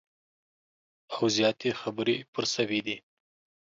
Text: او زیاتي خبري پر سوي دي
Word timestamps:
او 1.15 1.21
زیاتي 1.35 1.69
خبري 1.81 2.17
پر 2.33 2.43
سوي 2.55 2.79
دي 2.85 2.97